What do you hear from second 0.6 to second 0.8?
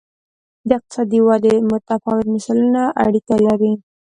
د